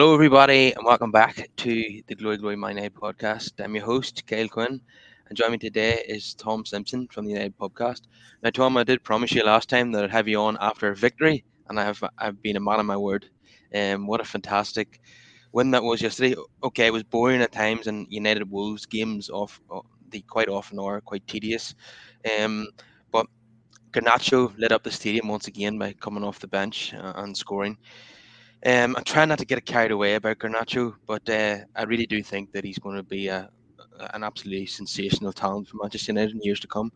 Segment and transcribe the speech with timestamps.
[0.00, 3.62] Hello, everybody, and welcome back to the Glory Glory My United podcast.
[3.62, 4.80] I'm your host, Kyle Quinn,
[5.28, 8.06] and joining me today is Tom Simpson from the United Pubcast.
[8.42, 10.96] Now, Tom, I did promise you last time that I'd have you on after a
[10.96, 13.28] victory, and I have I've been a man of my word.
[13.74, 15.02] Um, what a fantastic
[15.52, 16.34] win that was yesterday.
[16.64, 19.60] Okay, it was boring at times, and United Wolves games off
[20.08, 21.74] they quite often are quite tedious.
[22.40, 22.68] Um,
[23.12, 23.26] but
[23.90, 27.76] Garnacho lit up the stadium once again by coming off the bench uh, and scoring.
[28.64, 32.22] Um, I'm trying not to get carried away about Garnacho, but uh, I really do
[32.22, 33.48] think that he's going to be a,
[34.12, 36.92] an absolutely sensational talent for Manchester United in years to come.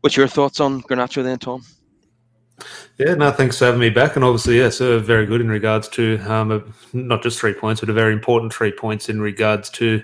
[0.00, 1.62] What's your thoughts on Garnacho then, Tom?
[2.98, 4.16] Yeah, no, thanks for having me back.
[4.16, 6.62] And obviously, yes, uh, very good in regards to um, a,
[6.96, 10.02] not just three points, but a very important three points in regards to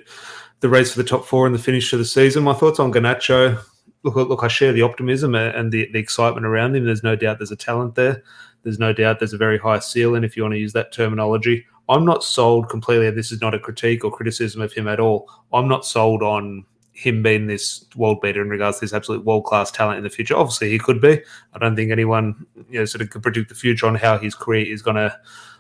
[0.61, 2.45] the race for the top four and the finish of the season.
[2.45, 3.59] My thoughts on Garnacho
[4.05, 6.85] look, look, I share the optimism and the, the excitement around him.
[6.85, 8.23] There's no doubt there's a talent there.
[8.65, 11.65] There's no doubt there's a very high ceiling, if you want to use that terminology.
[11.89, 13.11] I'm not sold completely.
[13.11, 15.31] This is not a critique or criticism of him at all.
[15.53, 19.45] I'm not sold on him being this world beater in regards to this absolute world
[19.45, 20.37] class talent in the future.
[20.37, 21.21] Obviously, he could be.
[21.53, 24.35] I don't think anyone you know sort of could predict the future on how his
[24.35, 25.17] career is going to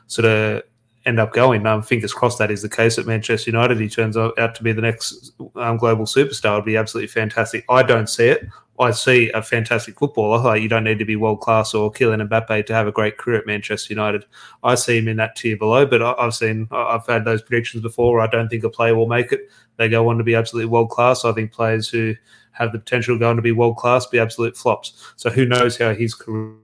[0.07, 0.63] sort of
[1.07, 1.67] end up going.
[1.67, 3.79] Um, fingers crossed that is the case at Manchester United.
[3.79, 6.53] He turns out to be the next um, global superstar.
[6.53, 7.65] It would be absolutely fantastic.
[7.69, 8.49] I don't see it.
[8.81, 10.43] I see a fantastic footballer.
[10.43, 13.19] Like you don't need to be world class or Kylian Mbappe to have a great
[13.19, 14.25] career at Manchester United.
[14.65, 18.21] I see him in that tier below, but I've seen I've had those predictions before.
[18.21, 19.49] I don't think a player will make it.
[19.77, 21.25] They go on to be absolutely world class.
[21.25, 22.15] I think players who
[22.53, 25.13] have the potential going to be world class be absolute flops.
[25.17, 26.57] So who knows how his career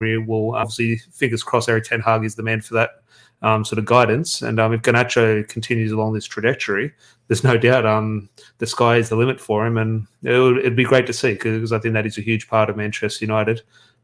[0.00, 3.03] will obviously fingers crossed Erik Ten Hag is the man for that
[3.44, 4.40] um, sort of guidance.
[4.42, 6.92] And um, if Garnacho continues along this trajectory,
[7.28, 10.76] there's no doubt um, the sky is the limit for him, and it would, it'd
[10.76, 13.60] be great to see because I think that is a huge part of Manchester United.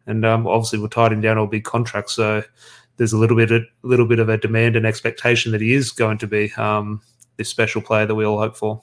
[0.06, 2.14] And um, obviously, we're tied him down all big contracts.
[2.14, 2.42] so
[2.98, 5.90] there's a little bit, a little bit of a demand and expectation that he is
[5.90, 7.00] going to be um,
[7.38, 8.82] this special player that we all hope for.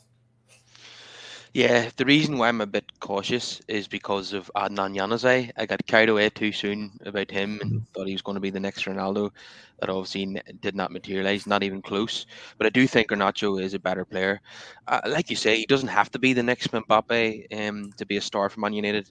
[1.58, 5.54] Yeah, the reason why I'm a bit cautious is because of Adnan Januzaj.
[5.58, 7.84] I got carried away too soon about him and mm-hmm.
[7.96, 9.32] thought he was going to be the next Ronaldo.
[9.80, 12.28] That obviously did not materialize, not even close.
[12.60, 14.40] But I do think Garnacho is a better player.
[14.88, 18.18] Uh, like you say, he doesn't have to be the next Mbappe um, to be
[18.18, 19.10] a star for Man United.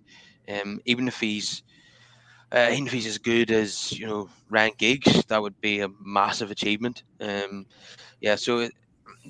[0.49, 1.65] Um, even if he's
[2.53, 5.89] uh, even if he's as good as you know Ryan Giggs, that would be a
[6.01, 7.03] massive achievement.
[7.21, 7.67] Um,
[8.21, 8.69] yeah, so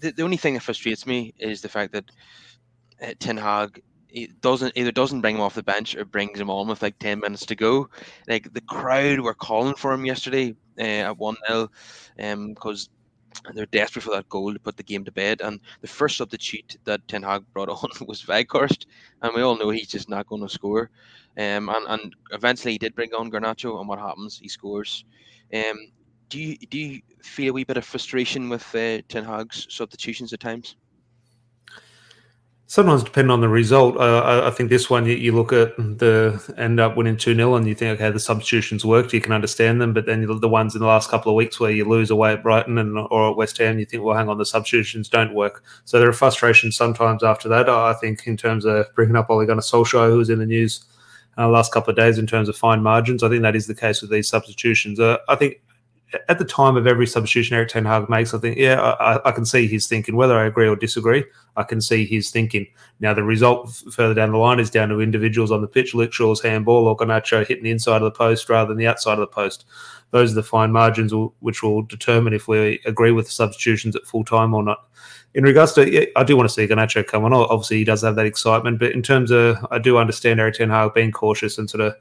[0.01, 2.05] the, the only thing that frustrates me is the fact that
[3.19, 3.83] Ten Hag
[4.41, 7.21] doesn't either doesn't bring him off the bench or brings him on with like 10
[7.21, 7.89] minutes to go.
[8.29, 11.69] Like the crowd were calling for him yesterday uh, at 1-0
[12.23, 12.89] um because
[13.53, 15.43] they're desperate for that goal to put the game to bed.
[15.43, 18.87] And the first substitute that Ten Hag brought on was Weghorst
[19.23, 20.91] and we all know he's just not going to score.
[21.37, 24.39] Um and, and eventually he did bring on Garnacho and what happens?
[24.39, 25.05] He scores.
[25.53, 25.93] Um
[26.29, 30.33] do you do you feel a wee bit of frustration with uh, Ten Hag's substitutions
[30.33, 30.77] at times
[32.69, 36.81] Sometimes depending on the result, uh, I think this one you, look at the end
[36.81, 39.93] up winning two 0 and you think, okay, the substitutions worked, you can understand them.
[39.93, 42.43] But then the ones in the last couple of weeks where you lose away at
[42.43, 45.63] Brighton and or at West Ham, you think, well, hang on, the substitutions don't work.
[45.85, 47.69] So there are frustrations sometimes after that.
[47.69, 50.85] I think in terms of bringing up Ole Gunnar Solskjaer, who was in the news
[51.39, 53.77] uh, last couple of days in terms of fine margins, I think that is the
[53.77, 54.99] case with these substitutions.
[54.99, 55.61] Uh, I think
[56.29, 59.33] at the time of every substitution Erik Ten Hag makes, I think, yeah, I, I,
[59.33, 60.15] can see his thinking.
[60.15, 61.25] Whether I agree or disagree,
[61.57, 62.67] I can see his thinking.
[63.01, 66.13] Now, the result further down the line is down to individuals on the pitch, Luke
[66.13, 69.21] Shaw's handball or Garnacho hitting the inside of the post rather than the outside of
[69.21, 69.65] the post.
[70.13, 74.07] Those are the fine margins which will determine if we agree with the substitutions at
[74.07, 74.87] full time or not.
[75.35, 77.33] In regards to, yeah, I do want to see Garnacho come on.
[77.33, 80.71] Obviously, he does have that excitement, but in terms of, I do understand Erik Ten
[80.71, 81.95] Hag being cautious and sort of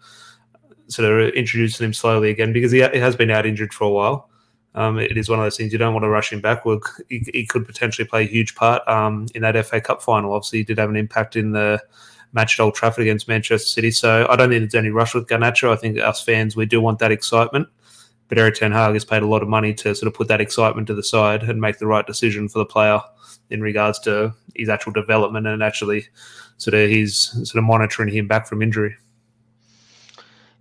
[0.88, 3.90] sort of introducing him slowly again because he, he has been out injured for a
[3.90, 4.30] while.
[4.76, 6.64] Um, it is one of those things you don't want to rush him back.
[7.10, 10.34] He, he could potentially play a huge part um, in that FA Cup final.
[10.34, 11.82] Obviously, he did have an impact in the
[12.34, 13.90] match at Old Trafford against Manchester City.
[13.90, 15.72] So I don't think there's any rush with Garnacho.
[15.72, 17.70] I think us fans, we do want that excitement.
[18.28, 20.42] But Erik Ten Hag has paid a lot of money to sort of put that
[20.42, 23.00] excitement to the side and make the right decision for the player
[23.50, 26.08] in regards to his actual development and actually
[26.58, 28.96] sort of he's sort of monitoring him back from injury.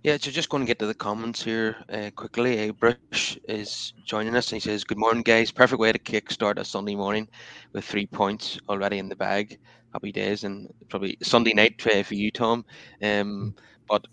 [0.05, 2.69] Yeah, so just going to get to the comments here uh, quickly.
[2.69, 5.49] A Brush is joining us and he says, Good morning, guys.
[5.49, 7.27] Perfect way to kickstart a Sunday morning
[7.73, 9.57] with three points already in the bag.
[9.93, 12.65] Happy days and probably Sunday night uh, for you, Tom.
[13.01, 13.55] Um,
[13.89, 14.05] but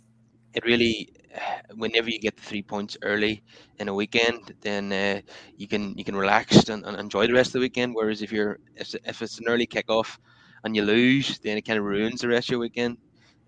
[0.54, 1.12] it really,
[1.74, 3.42] whenever you get the three points early
[3.78, 5.20] in a weekend, then uh,
[5.58, 7.94] you can you can relax and, and, enjoy the rest of the weekend.
[7.94, 10.16] Whereas if you're if, if it's an early kickoff
[10.64, 12.96] and you lose, then it kind of ruins the rest of your weekend.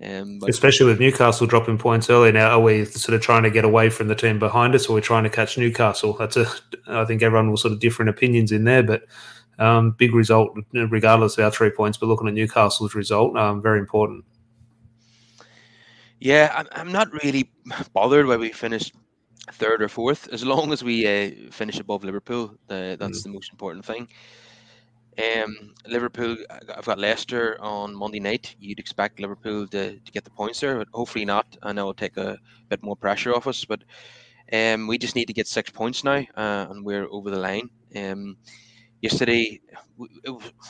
[0.04, 3.50] Um, but, Especially with Newcastle dropping points early now, are we sort of trying to
[3.50, 6.14] get away from the team behind us, or are we're trying to catch Newcastle?
[6.14, 6.46] That's a.
[6.86, 9.04] I think everyone will sort of different opinions in there, but
[9.58, 11.96] um, big result regardless of our three points.
[11.96, 14.24] But looking at Newcastle's result, um, very important.
[16.20, 17.50] Yeah, I'm, I'm not really
[17.92, 18.94] bothered where we finished
[19.52, 22.56] third or fourth, as long as we uh, finish above Liverpool.
[22.68, 23.24] Uh, that's mm.
[23.24, 24.08] the most important thing.
[25.16, 28.56] Um, Liverpool, I've got Leicester on Monday night.
[28.58, 31.56] You'd expect Liverpool to, to get the points there, but hopefully not.
[31.62, 32.38] I know it'll take a
[32.68, 33.82] bit more pressure off us, but
[34.52, 37.70] um, we just need to get six points now, uh, and we're over the line.
[37.94, 38.36] Um,
[39.02, 39.60] yesterday,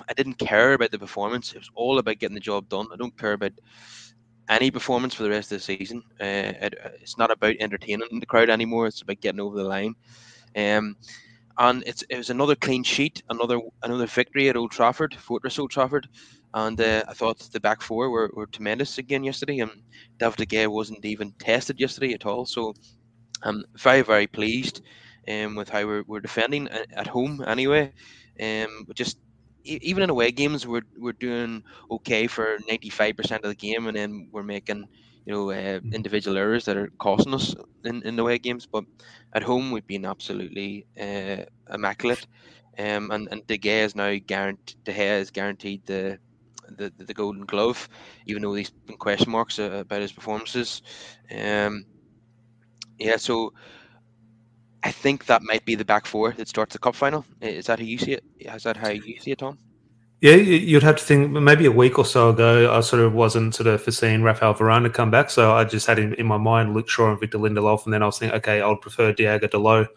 [0.09, 1.53] I didn't care about the performance.
[1.53, 2.89] It was all about getting the job done.
[2.93, 3.53] I don't care about
[4.49, 6.03] any performance for the rest of the season.
[6.21, 8.87] Uh, it, it's not about entertaining the crowd anymore.
[8.87, 9.95] It's about getting over the line.
[10.55, 10.97] Um,
[11.59, 15.71] and it's it was another clean sheet, another another victory at Old Trafford, Fortress Old
[15.71, 16.09] Trafford,
[16.55, 19.71] and uh, I thought the back four were, were tremendous again yesterday, and
[20.19, 22.75] David De Gea wasn't even tested yesterday at all, so
[23.43, 24.83] I'm very very pleased
[25.29, 27.93] um, with how we're, we're defending at home anyway,
[28.41, 29.19] um, just
[29.65, 34.29] even in away games we're we're doing okay for 95% of the game, and then
[34.33, 34.87] we're making
[35.27, 35.95] you know, uh, mm.
[35.95, 37.55] individual errors that are costing us
[37.85, 38.67] in, in the way games.
[38.67, 38.85] But
[39.33, 42.27] at home, we've been absolutely uh, immaculate.
[42.79, 46.19] Um, and, and De Gea is now guaranteed, De Gea is guaranteed the,
[46.69, 47.89] the, the Golden Glove,
[48.27, 50.83] even though there's been question marks uh, about his performances.
[51.31, 51.87] Um,
[52.99, 53.53] yeah, so
[54.83, 57.25] I think that might be the back four that starts the cup final.
[57.41, 58.25] Is that how you see it?
[58.39, 59.59] Is that how you see it, Tom?
[60.25, 63.55] Yeah, you'd have to think maybe a week or so ago, I sort of wasn't
[63.55, 65.29] sort of foreseeing Rafael Varane to come back.
[65.29, 67.85] So I just had in, in my mind Luke Shaw and Victor Lindelof.
[67.85, 69.89] And then I was thinking, okay, I would prefer Diogo Dalot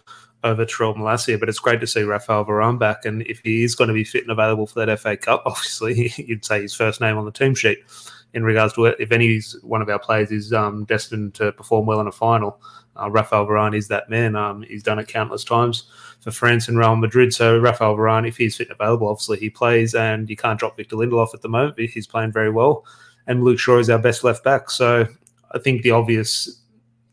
[0.43, 1.39] over Tyrell Malacia.
[1.39, 3.05] But it's great to see Rafael Varane back.
[3.05, 6.11] And if he is going to be fit and available for that FA Cup, obviously
[6.17, 7.79] you'd say his first name on the team sheet
[8.33, 12.01] in regards to if any one of our players is um, destined to perform well
[12.01, 12.61] in a final.
[12.99, 14.35] Uh, Rafael Varane is that man.
[14.35, 15.89] Um, he's done it countless times
[16.27, 17.33] for France and Real Madrid.
[17.33, 20.75] So Rafael Varane, if he's fit and available, obviously he plays, and you can't drop
[20.75, 21.79] Victor Lindelof at the moment.
[21.79, 22.85] He's playing very well,
[23.27, 24.69] and Luke Shaw is our best left back.
[24.69, 25.07] So
[25.53, 26.61] I think the obvious,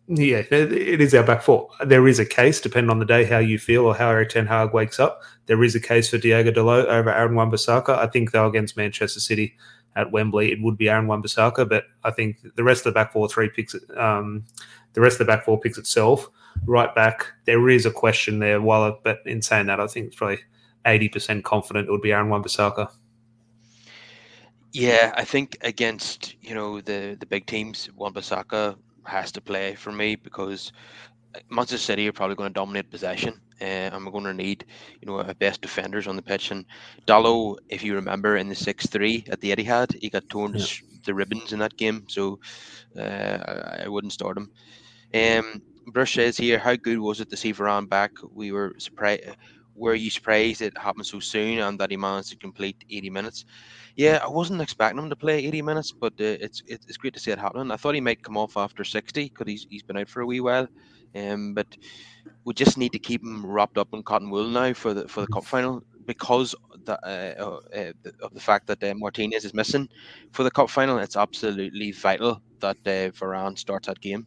[0.08, 1.70] yeah, it is our back four.
[1.86, 4.46] There is a case, depending on the day, how you feel or how Erik Ten
[4.46, 5.22] Hag wakes up.
[5.46, 7.96] There is a case for Diogo Dalot over Aaron Wan-Bissaka.
[7.96, 9.54] I think though against Manchester City
[9.94, 13.12] at Wembley, it would be Aaron Wan-Bissaka, but I think the rest of the back
[13.12, 13.76] four three picks.
[13.96, 14.44] Um,
[14.94, 16.28] the rest of the back four picks itself.
[16.66, 18.60] Right back, there is a question there.
[18.60, 20.38] While, but in saying that, I think it's probably
[20.86, 22.90] eighty percent confident it would be Aaron Wan-Bissaka.
[24.72, 29.92] Yeah, I think against you know the the big teams, Wan-Bissaka has to play for
[29.92, 30.72] me because
[31.50, 34.64] Manchester City are probably going to dominate possession, uh, and we're going to need
[35.00, 36.50] you know our best defenders on the pitch.
[36.50, 36.64] And
[37.06, 40.64] Dalot, if you remember, in the six three at the Etihad, he got torn yeah.
[41.04, 42.40] the ribbons in that game, so
[42.98, 44.50] uh, I, I wouldn't start him.
[45.14, 48.12] Um, Brush says here, how good was it to see Varane back?
[48.30, 49.22] We were surprised.
[49.76, 53.44] Were you surprised it happened so soon and that he managed to complete 80 minutes?
[53.96, 57.20] Yeah, I wasn't expecting him to play 80 minutes, but uh, it's it's great to
[57.20, 57.72] see it happening.
[57.72, 60.26] I thought he might come off after 60 because he's, he's been out for a
[60.26, 60.68] wee while.
[61.16, 61.76] Um, but
[62.44, 65.20] we just need to keep him wrapped up in cotton wool now for the for
[65.22, 69.88] the cup final because the, uh, uh, of the fact that uh, Martinez is missing
[70.32, 70.98] for the cup final.
[70.98, 74.26] It's absolutely vital that uh, Varane starts that game.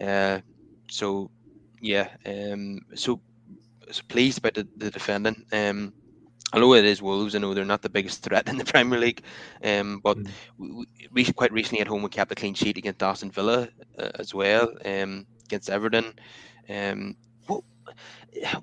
[0.00, 0.40] Uh,
[0.88, 1.30] so
[1.80, 3.20] yeah, um, so,
[3.90, 5.44] so pleased about the, the defending.
[5.52, 5.92] Um,
[6.52, 7.34] I know it is Wolves.
[7.34, 9.22] I know they're not the biggest threat in the Premier League,
[9.64, 10.30] um, but mm.
[10.58, 14.10] we, we, quite recently at home we kept a clean sheet against Aston Villa uh,
[14.14, 16.14] as well, um, against Everton.
[16.68, 17.62] Um, what,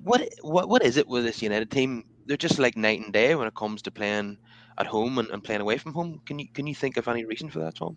[0.02, 2.04] what what what is it with this United team?
[2.26, 4.38] They're just like night and day when it comes to playing
[4.78, 6.20] at home and, and playing away from home.
[6.26, 7.96] Can you can you think of any reason for that, Tom?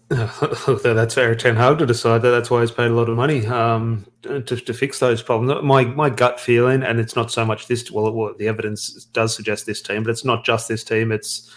[0.08, 2.30] that's Erik Ten Hag to decide that.
[2.30, 5.62] That's why he's paid a lot of money um, to, to fix those problems.
[5.62, 7.90] My my gut feeling, and it's not so much this.
[7.90, 11.12] Well, well, the evidence does suggest this team, but it's not just this team.
[11.12, 11.50] It's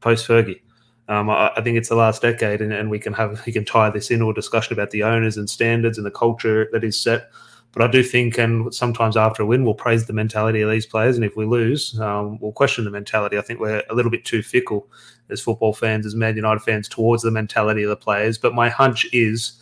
[0.00, 0.60] post Fergie.
[1.08, 3.64] Um, I, I, think it's the last decade, and, and we can have we can
[3.64, 7.00] tie this into a discussion about the owners and standards and the culture that is
[7.00, 7.30] set.
[7.72, 10.86] But I do think, and sometimes after a win, we'll praise the mentality of these
[10.86, 13.38] players, and if we lose, um, we'll question the mentality.
[13.38, 14.88] I think we're a little bit too fickle
[15.28, 18.38] as football fans, as Man United fans, towards the mentality of the players.
[18.38, 19.52] But my hunch is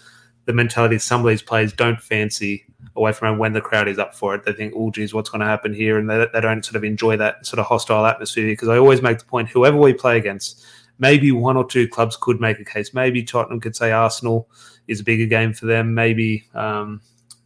[0.46, 2.64] the mentality some of these players don't fancy
[2.96, 4.44] away from home when the crowd is up for it.
[4.44, 5.98] They think, oh, geez, what's going to happen here?
[5.98, 8.46] And they, they don't sort of enjoy that sort of hostile atmosphere.
[8.46, 10.64] Because I always make the point, whoever we play against,
[10.98, 12.94] maybe one or two clubs could make a case.
[12.94, 14.48] Maybe Tottenham could say Arsenal
[14.86, 15.92] is a bigger game for them.
[15.92, 17.02] Maybe, um,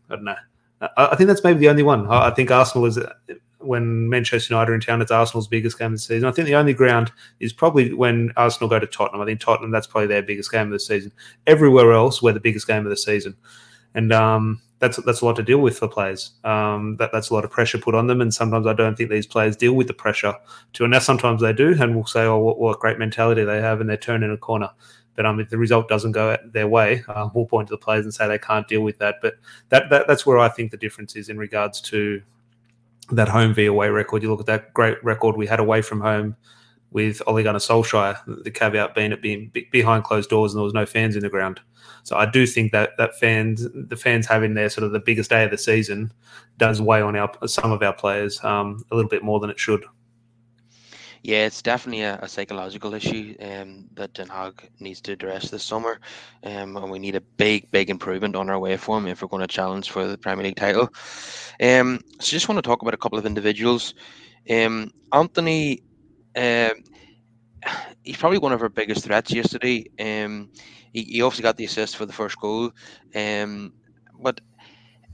[0.09, 0.37] I don't know.
[0.97, 2.07] I think that's maybe the only one.
[2.09, 2.99] I think Arsenal is
[3.59, 6.29] when Manchester United are in town, it's Arsenal's biggest game of the season.
[6.29, 9.21] I think the only ground is probably when Arsenal go to Tottenham.
[9.21, 11.13] I think Tottenham that's probably their biggest game of the season.
[11.47, 13.37] Everywhere else, we're the biggest game of the season,
[13.95, 16.33] and um, that's that's a lot to deal with for players.
[16.45, 19.11] Um, that that's a lot of pressure put on them, and sometimes I don't think
[19.11, 20.35] these players deal with the pressure.
[20.75, 23.61] To and now sometimes they do, and we'll say, "Oh, what, what great mentality they
[23.61, 24.71] have," and they're turning a corner.
[25.15, 28.05] But um, if the result doesn't go their way, uh, we'll point to the players
[28.05, 29.17] and say they can't deal with that.
[29.21, 29.35] But
[29.69, 32.23] that, that that's where I think the difference is in regards to
[33.11, 34.23] that home v away record.
[34.23, 36.37] You look at that great record we had away from home
[36.93, 38.45] with Ole Gunnar Solskjaer.
[38.45, 41.29] The caveat being it being behind closed doors and there was no fans in the
[41.29, 41.61] ground.
[42.05, 45.31] So I do think that that fans, the fans having their sort of the biggest
[45.31, 46.13] day of the season,
[46.59, 49.59] does weigh on our some of our players um, a little bit more than it
[49.59, 49.85] should.
[51.25, 55.63] Yeah, it's definitely a, a psychological issue um, that Ten Hag needs to address this
[55.63, 56.01] summer,
[56.43, 59.41] um, and we need a big, big improvement on our way form if we're going
[59.41, 60.89] to challenge for the Premier League title.
[61.63, 63.95] Um, so, just want to talk about a couple of individuals.
[64.51, 65.85] Um, Antony,
[66.35, 66.71] uh,
[68.03, 69.87] he's probably one of our biggest threats yesterday.
[70.01, 70.51] Um,
[70.93, 72.73] he, he obviously got the assist for the first goal,
[73.15, 73.73] um,
[74.21, 74.41] but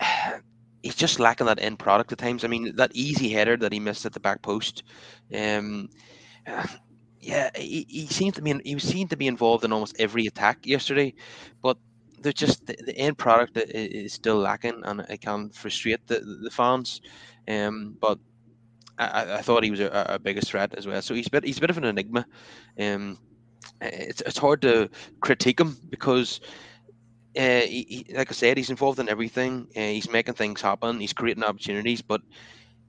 [0.82, 2.44] he's just lacking that end product at times.
[2.44, 4.82] I mean, that easy header that he missed at the back post.
[5.34, 5.88] Um,
[7.20, 10.66] yeah, he, he seemed to be he seemed to be involved in almost every attack
[10.66, 11.14] yesterday,
[11.62, 11.76] but
[12.20, 16.50] they're just the, the end product is still lacking, and it can frustrate the the
[16.50, 17.00] fans.
[17.48, 18.18] Um, but
[18.98, 21.02] I, I thought he was a, a biggest threat as well.
[21.02, 22.26] So he's a bit he's a bit of an enigma.
[22.78, 23.18] Um,
[23.80, 26.40] it's it's hard to critique him because
[27.36, 29.68] uh, he, he, like I said, he's involved in everything.
[29.76, 31.00] Uh, he's making things happen.
[31.00, 32.22] He's creating opportunities, but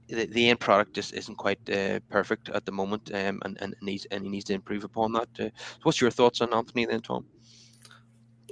[0.08, 3.74] the, the end product just isn't quite uh, perfect at the moment, um, and, and
[3.80, 5.28] and he needs to improve upon that.
[5.38, 7.26] Uh, so what's your thoughts on Antony then, Tom?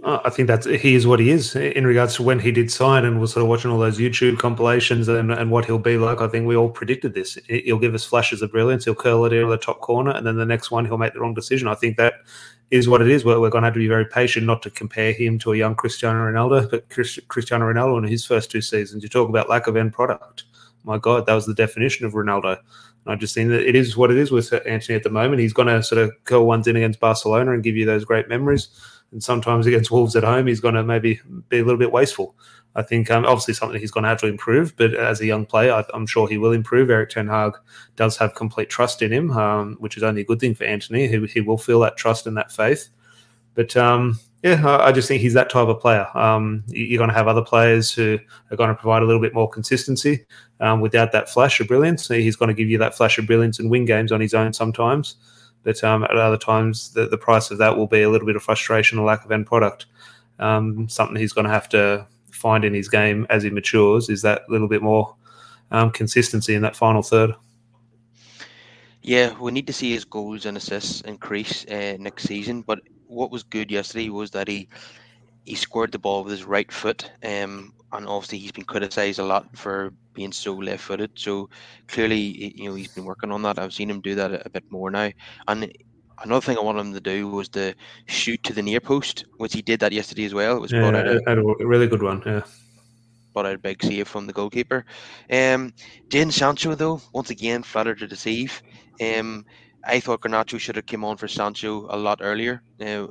[0.04, 3.04] I think that he is what he is in regards to when he did sign
[3.04, 6.20] and was sort of watching all those YouTube compilations and, and what he'll be like.
[6.20, 7.36] I think we all predicted this.
[7.48, 8.84] He'll give us flashes of brilliance.
[8.84, 11.20] He'll curl it in the top corner, and then the next one he'll make the
[11.20, 11.66] wrong decision.
[11.66, 12.14] I think that
[12.70, 13.24] is what it is.
[13.24, 15.56] We're, we're going to have to be very patient not to compare him to a
[15.56, 19.02] young Cristiano Ronaldo, but Chris, Cristiano Ronaldo in his first two seasons.
[19.02, 20.44] You talk about lack of end product.
[20.84, 22.58] My God, that was the definition of Ronaldo.
[23.04, 25.40] And I just think that it is what it is with Antony at the moment.
[25.40, 28.28] He's going to sort of curl ones in against Barcelona and give you those great
[28.28, 28.68] memories.
[29.12, 32.34] And sometimes against Wolves at home, he's going to maybe be a little bit wasteful.
[32.74, 35.46] I think um, obviously something he's going to have to improve, but as a young
[35.46, 36.90] player, I, am sure he will improve.
[36.90, 37.54] Erik Ten Hag
[37.96, 41.08] does have complete trust in him, um, which is only a good thing for Antony.
[41.08, 42.90] He, he will feel that trust and that faith.
[43.54, 46.06] But um, yeah, I, I, just think he's that type of player.
[46.16, 48.18] Um, you're going to have other players who
[48.50, 50.24] are going to provide a little bit more consistency
[50.60, 52.06] um, without that flash of brilliance.
[52.06, 54.52] He's going to give you that flash of brilliance and win games on his own
[54.52, 55.16] sometimes.
[55.64, 58.36] But um, at other times, the, the price of that will be a little bit
[58.36, 59.86] of frustration or lack of end product.
[60.38, 64.22] Um, something he's going to have to find in his game as he matures is
[64.22, 65.14] that a little bit more
[65.70, 67.34] um, consistency in that final third.
[69.02, 72.62] Yeah, we need to see his goals and assists increase uh, next season.
[72.62, 74.68] But what was good yesterday was that he
[75.44, 79.24] he scored the ball with his right foot, um, and obviously he's been criticised a
[79.24, 81.12] lot for being so left-footed.
[81.14, 81.48] So
[81.86, 83.58] clearly, you know, he's been working on that.
[83.58, 85.10] I've seen him do that a, bit more now,
[85.46, 85.72] and
[86.24, 87.74] another thing I wanted him to do was to
[88.06, 90.56] shoot to the near post, which he did that yesterday as well.
[90.56, 92.22] It was yeah, brought out a, a, really good one.
[92.26, 92.42] Yeah,
[93.36, 94.84] out a big save from the goalkeeper.
[95.30, 95.72] Um,
[96.08, 98.60] Jadon Sancho though, once again, flattered to deceive.
[99.00, 99.44] Um,
[99.84, 102.62] I thought Garnacho should have come on for Sancho a lot earlier.
[102.80, 103.10] Now,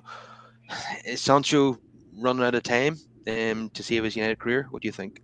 [1.06, 1.78] is Sancho
[2.18, 2.98] running out of time
[3.28, 4.68] um, to save his United career?
[4.70, 5.22] What do you think?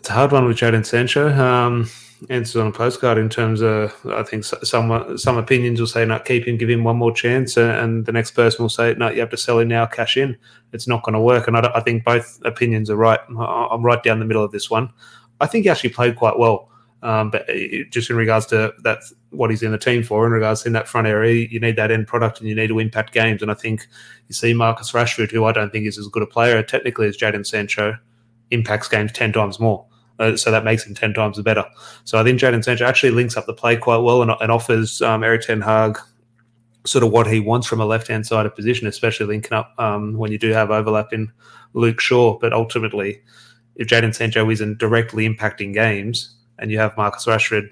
[0.00, 1.28] It's a hard one with Jadon Sancho.
[1.28, 1.86] Um,
[2.30, 6.24] answers on a postcard in terms of I think some some opinions will say not
[6.24, 9.20] keep him, give him one more chance, and the next person will say no, you
[9.20, 10.38] have to sell him now, cash in.
[10.72, 13.20] It's not going to work, and I, I, think both opinions are right.
[13.28, 14.90] I'm right down the middle of this one.
[15.38, 16.70] I think he actually played quite well,
[17.02, 17.46] um, but
[17.90, 20.72] just in regards to that, what he's in the team for, in regards to in
[20.72, 23.42] that front area, you need that end product and you need to impact games.
[23.42, 23.86] And I think
[24.28, 27.18] you see Marcus Rashford, who I don't think is as good a player technically as
[27.18, 27.98] Jadon Sancho,
[28.50, 29.86] impacts games ten times more.
[30.18, 31.64] Uh, so that makes him 10 times better.
[32.04, 35.00] So I think Jadon Sancho actually links up the play quite well and, and offers
[35.00, 35.98] um, Erik Ten Hag
[36.84, 39.74] sort of what he wants from a left hand side of position, especially linking up
[39.78, 41.32] um, when you do have overlap in
[41.72, 42.38] Luke Shaw.
[42.38, 43.22] But ultimately,
[43.76, 47.70] if Jadon Sancho isn't directly impacting games, and you have Marcus Rashford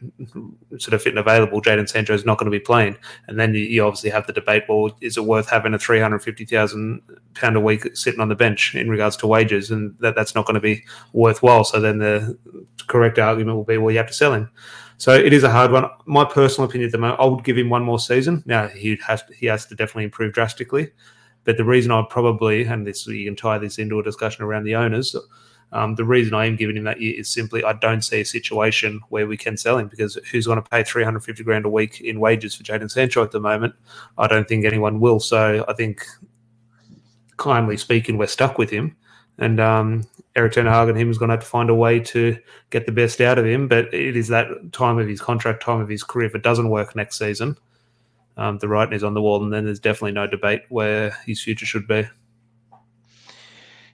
[0.80, 2.96] sort of fit and available, Jadon Sancho is not going to be playing.
[3.28, 6.00] And then you, you obviously have the debate: well, is it worth having a three
[6.00, 7.02] hundred fifty thousand
[7.34, 9.70] pound a week sitting on the bench in regards to wages?
[9.70, 11.64] And that, that's not going to be worthwhile.
[11.64, 12.36] So then the
[12.88, 14.50] correct argument will be, well, you have to sell him.
[14.96, 15.88] So it is a hard one.
[16.06, 18.42] My personal opinion at the moment, I would give him one more season.
[18.46, 20.90] Now he has he has to definitely improve drastically.
[21.44, 24.64] But the reason I'd probably, and this you can tie this into a discussion around
[24.64, 25.14] the owners,
[25.72, 28.24] Um, the reason I am giving him that year is simply I don't see a
[28.24, 32.00] situation where we can sell him because who's going to pay 350 grand a week
[32.00, 33.74] in wages for Jadon Sancho at the moment?
[34.16, 35.20] I don't think anyone will.
[35.20, 36.06] So I think,
[37.36, 38.96] kindly speaking, we're stuck with him.
[39.36, 42.00] And um, Erik Ten Hag and him is going to have to find a way
[42.00, 42.38] to
[42.70, 43.68] get the best out of him.
[43.68, 46.28] But it is that time of his contract, time of his career.
[46.28, 47.56] If it doesn't work next season,
[48.38, 51.42] um, the writing is on the wall, and then there's definitely no debate where his
[51.42, 52.08] future should be.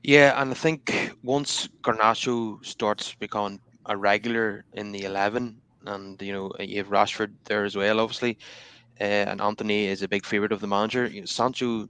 [0.02, 6.32] Yeah, and I think once Garnacho starts becoming a regular in the eleven, and you
[6.32, 8.38] know you have Rashford there as well, obviously,
[9.00, 11.06] uh, and Antony is a big favourite of the manager.
[11.06, 11.88] You know, Sancho,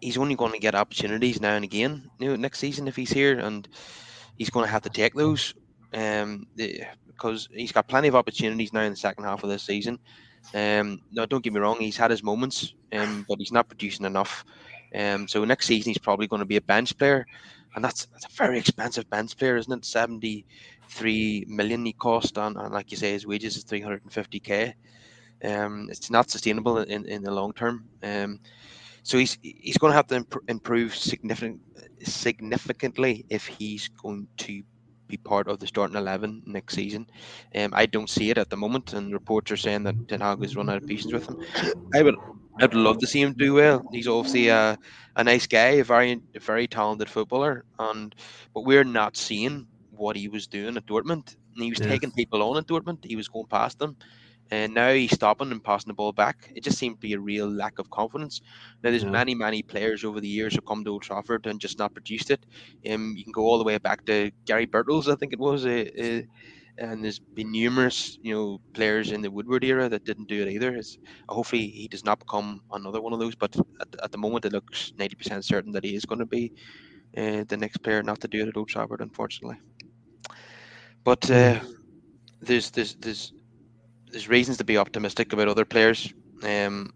[0.00, 2.10] he's only going to get opportunities now and again.
[2.20, 3.68] You know, next season if he's here, and
[4.38, 5.54] he's going to have to take those,
[5.94, 9.98] um, because he's got plenty of opportunities now in the second half of this season.
[10.54, 14.06] Um, no, don't get me wrong, he's had his moments, um, but he's not producing
[14.06, 14.44] enough.
[14.94, 17.26] Um, so next season he's probably going to be a bench player,
[17.74, 19.84] and that's, that's a very expensive bench player, isn't it?
[19.84, 20.46] Seventy
[20.88, 24.12] three million he cost, and, and like you say, his wages is three hundred and
[24.12, 24.74] fifty k.
[25.44, 27.88] Um, it's not sustainable in, in the long term.
[28.02, 28.40] Um,
[29.02, 31.60] so he's he's going to have to imp- improve significant
[32.02, 34.62] significantly if he's going to
[35.08, 37.08] be part of the starting eleven next season.
[37.54, 40.42] Um, I don't see it at the moment, and reports are saying that Ten Hag
[40.42, 41.40] has run out of patience with him.
[41.94, 42.16] I would
[42.60, 43.86] I'd love to see him do well.
[43.92, 44.76] He's obviously a,
[45.16, 48.14] a nice guy, a very a very talented footballer, and
[48.54, 51.36] but we're not seeing what he was doing at Dortmund.
[51.54, 51.88] And he was yeah.
[51.88, 53.04] taking people on at Dortmund.
[53.04, 53.96] He was going past them.
[54.50, 56.50] And now he's stopping and passing the ball back.
[56.54, 58.40] It just seemed to be a real lack of confidence.
[58.82, 59.10] Now, there's yeah.
[59.10, 62.30] many, many players over the years who come to Old Trafford and just not produced
[62.30, 62.46] it.
[62.90, 65.66] Um, you can go all the way back to Gary Birtles, I think it was,
[65.66, 66.22] uh, uh,
[66.78, 70.48] and there's been numerous, you know, players in the Woodward era that didn't do it
[70.48, 70.74] either.
[70.76, 70.96] It's,
[71.28, 73.34] hopefully, he does not become another one of those.
[73.34, 76.52] But at, at the moment, it looks 90% certain that he is going to be
[77.16, 79.58] uh, the next player not to do it at Old Trafford, unfortunately.
[81.04, 81.60] But uh,
[82.40, 83.32] there's there's there's
[84.10, 86.12] there's reasons to be optimistic about other players.
[86.42, 86.90] Um,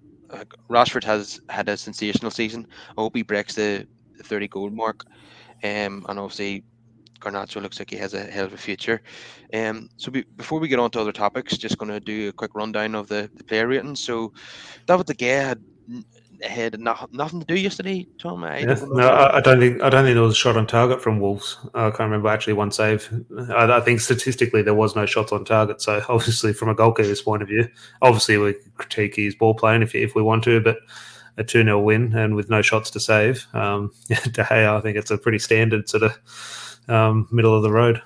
[0.70, 2.66] Rashford has had a sensational season.
[2.96, 5.04] I hope he breaks the, the 30 goal mark.
[5.62, 6.64] Um, and obviously,
[7.20, 9.00] Garnacho looks like he has a hell of a future.
[9.54, 12.32] Um, so be, before we get on to other topics, just going to do a
[12.32, 14.00] quick rundown of the, the player ratings.
[14.00, 14.32] So
[14.86, 15.64] David De Gea had
[16.42, 18.44] had not, nothing to do yesterday, Tom.
[18.44, 20.66] I yeah, no, I, I, don't think I don't think there was a shot on
[20.66, 21.58] target from Wolves.
[21.74, 23.08] I can't remember actually one save.
[23.50, 25.80] I, I, think statistically there was no shots on target.
[25.80, 27.68] So obviously, from a goalkeeper's point of view,
[28.00, 30.78] obviously we critique his ball playing if if we want to, but
[31.38, 33.46] a 2 0 win and with no shots to save.
[33.54, 37.72] Um, De Gea, I think it's a pretty standard sort of um, middle of the
[37.72, 38.02] road.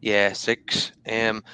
[0.00, 0.90] Yeah, six.
[1.08, 1.44] Um,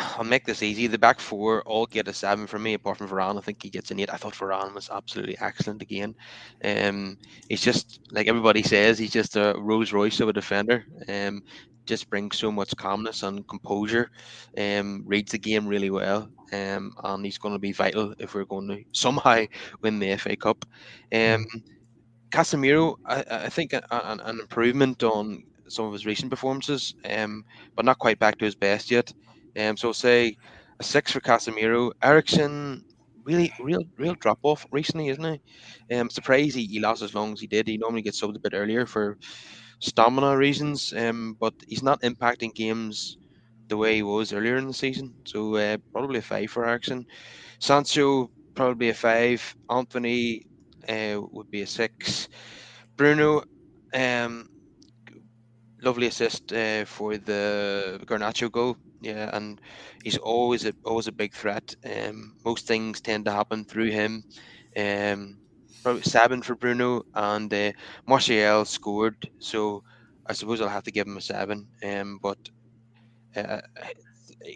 [0.00, 0.86] I'll make this easy.
[0.86, 3.36] The back four all get a seven from me, apart from Varane.
[3.38, 4.10] I think he gets an eight.
[4.12, 6.14] I thought Varane was absolutely excellent again.
[6.64, 10.84] Um, he's just like everybody says, he's just a Rolls Royce of a defender.
[11.08, 11.42] Um,
[11.86, 14.10] just brings so much calmness and composure.
[14.56, 16.28] Um, reads the game really well.
[16.52, 19.44] Um, and he's going to be vital if we're going to somehow
[19.82, 20.64] win the FA Cup.
[21.12, 21.46] Um,
[22.30, 27.44] Casemiro, I, I think a, a, an improvement on some of his recent performances, um,
[27.76, 29.12] but not quite back to his best yet.
[29.58, 30.36] Um, so say
[30.80, 31.92] a six for Casemiro.
[32.02, 32.84] Eriksen,
[33.24, 35.40] really, real, real drop off recently, isn't
[35.88, 35.96] he?
[35.96, 37.68] Um, surprised he, he lost as long as he did.
[37.68, 39.18] He normally gets subbed a bit earlier for
[39.80, 43.18] stamina reasons, um, but he's not impacting games
[43.68, 45.14] the way he was earlier in the season.
[45.26, 47.06] So uh, probably a five for Eriksen.
[47.60, 49.54] Sancho probably a five.
[49.70, 50.44] Antony
[50.88, 52.28] uh, would be a six.
[52.96, 53.42] Bruno,
[53.94, 54.48] um,
[55.82, 58.76] lovely assist uh, for the Garnacho goal.
[59.00, 59.60] Yeah, and
[60.04, 61.74] he's always a always a big threat.
[61.84, 64.24] Um, most things tend to happen through him.
[64.76, 65.38] Um,
[66.02, 67.72] seven for Bruno and uh,
[68.06, 69.82] Martial scored, so
[70.26, 71.68] I suppose I'll have to give him a seven.
[71.82, 72.38] Um, but
[73.36, 73.60] uh,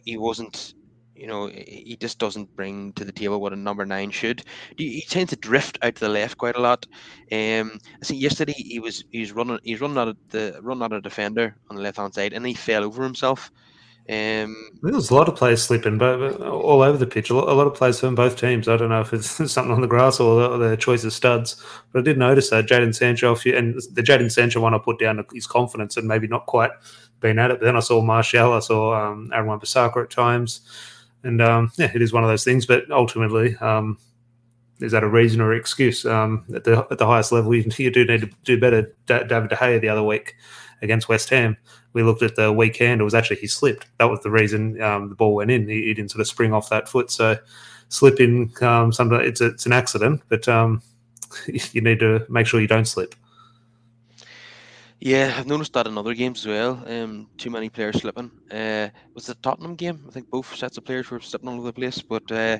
[0.05, 0.75] he wasn't,
[1.15, 4.43] you know, he just doesn't bring to the table what a number nine should.
[4.77, 6.87] He, tends to drift out to the left quite a lot.
[7.33, 10.83] Um, I see yesterday he was he was running he's running out of the running
[10.85, 13.51] out of defender on the left hand side and he fell over himself.
[14.07, 17.31] Um, There's a lot of players slipping, but all over the pitch.
[17.31, 18.69] A lot, of players from both teams.
[18.69, 22.01] I don't know if it's something on the grass or their choice of studs, but
[22.01, 25.47] I did notice that Jadon Sancho and the Jadon Sancho one I put down his
[25.47, 26.71] confidence and maybe not quite
[27.21, 27.61] been at it.
[27.61, 30.61] But then I saw Martial, I saw um, Aaron Wan-Bissaka at times,
[31.23, 32.67] and um, yeah, it is one of those things.
[32.67, 33.97] But ultimately, um,
[34.81, 36.05] is that a reason or excuse?
[36.05, 38.95] Um, at the at the highest level, you, you do need to do better.
[39.07, 40.35] David De Gea the other week
[40.83, 41.57] against West Ham
[41.95, 43.87] we looked at the weekend, it was actually he slipped.
[43.99, 45.69] That was the reason um, the ball went in.
[45.69, 47.11] He, he, didn't sort of spring off that foot.
[47.11, 47.39] So
[47.89, 50.83] slipping, um, sometimes it's, it's an accident, but um,
[51.47, 53.15] you need to make sure you don't slip.
[55.01, 56.83] Yeah, I've noticed that in other games as well.
[56.87, 58.31] Um, too many players slipping.
[58.51, 60.03] Uh, was the Tottenham game?
[60.09, 62.01] I think both sets of players were slipping all over the place.
[62.01, 62.59] But uh,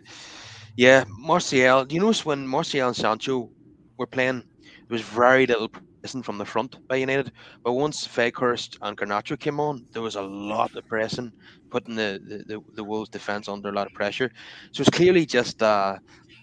[0.77, 1.85] yeah, Martial.
[1.85, 3.51] Do you notice when Martial and Sancho
[3.97, 5.71] were playing, there was very little
[6.05, 7.33] pressing from the front by United.
[7.65, 11.33] But once Weghorst and Garnacho came on, there was a lot of pressing,
[11.71, 14.31] putting the, the, the, the Wolves defence under a lot of pressure.
[14.73, 15.99] So it's clearly just a,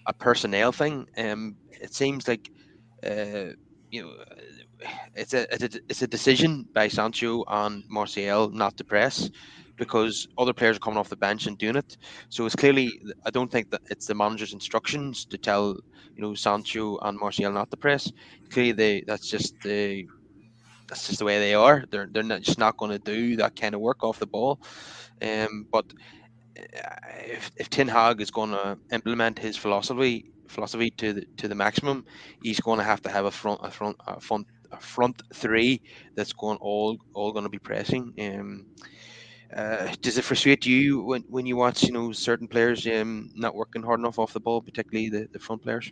[0.06, 1.06] a personnel thing.
[1.16, 2.50] Um, it seems like
[3.06, 3.52] uh,
[3.90, 4.12] you know
[5.14, 9.30] it's a, it's a it's a decision by Sancho and Martial not to press
[9.76, 11.96] because other players are coming off the bench and doing it.
[12.28, 15.76] So it's clearly I don't think that it's the manager's instructions to tell
[16.14, 18.10] you know Sancho and Martial not to press.
[18.50, 20.06] Clearly, they that's just the
[20.88, 21.84] that's just the way they are.
[21.90, 24.60] They're they're not, just not going to do that kind of work off the ball.
[25.22, 25.86] Um, but
[26.58, 31.48] uh, if, if Ten Hag is going to implement his philosophy philosophy to the to
[31.48, 32.04] the maximum,
[32.42, 35.80] he's going to have to have a front a front a front a front three
[36.14, 38.12] that's going all all going to be pressing.
[38.20, 38.66] Um,
[39.56, 43.54] uh, does it frustrate you when, when you watch you know certain players um, not
[43.54, 45.90] working hard enough off the ball, particularly the, the front players?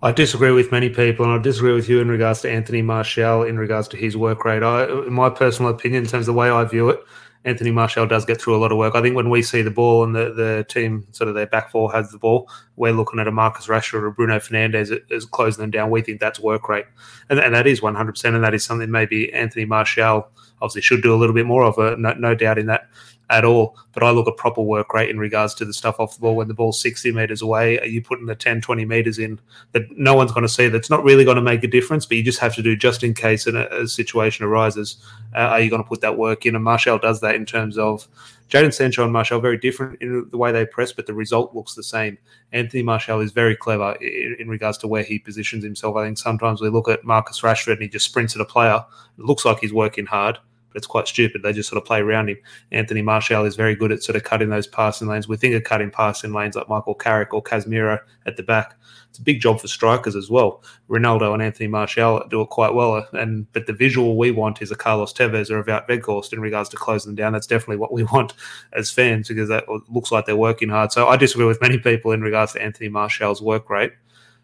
[0.00, 3.42] I disagree with many people, and I disagree with you in regards to Anthony Martial
[3.42, 4.62] in regards to his work rate.
[4.62, 7.00] I, in my personal opinion, in terms of the way I view it,
[7.44, 8.94] Anthony Martial does get through a lot of work.
[8.94, 11.70] I think when we see the ball and the, the team, sort of their back
[11.70, 15.62] four has the ball, we're looking at a Marcus Rashford or Bruno Fernandes as closing
[15.62, 15.90] them down.
[15.90, 16.86] We think that's work rate.
[17.30, 18.24] And, and that is 100%.
[18.24, 20.28] And that is something maybe Anthony Martial
[20.60, 22.88] obviously should do a little bit more of, a, no, no doubt in that
[23.30, 23.76] at all.
[23.92, 26.36] But I look at proper work rate in regards to the stuff off the ball
[26.36, 27.78] when the ball's 60 meters away.
[27.78, 29.38] Are you putting the 10, 20 meters in
[29.72, 30.68] that no one's going to see?
[30.68, 33.02] That's not really going to make a difference, but you just have to do just
[33.02, 35.02] in case a, a situation arises.
[35.34, 36.54] Uh, are you going to put that work in?
[36.54, 38.08] And Martial does that in terms of
[38.48, 41.74] Jadon Sancho and Martial very different in the way they press, but the result looks
[41.74, 42.16] the same.
[42.52, 45.96] Anthony Martial is very clever in, in, regards to where he positions himself.
[45.96, 48.82] I think sometimes we look at Marcus Rashford and he just sprints at a player.
[49.18, 50.38] It looks like he's working hard,
[50.68, 51.42] but it's quite stupid.
[51.42, 52.38] They just sort of play around him.
[52.72, 55.28] Anthony Martial is very good at sort of cutting those passing lanes.
[55.28, 58.74] We think of cutting passing lanes like Michael Carrick or Casemiro at the back.
[59.08, 60.62] It's a big job for strikers as well.
[60.88, 63.06] Ronaldo and Anthony Martial do it quite well.
[63.12, 66.40] And but the visual we want is a Carlos Tevez or a Wout Weghorst in
[66.40, 67.32] regards to closing them down.
[67.32, 68.34] That's definitely what we want
[68.74, 70.92] as fans because that looks like they're working hard.
[70.92, 73.92] So I disagree with many people in regards to Anthony Martial's work rate.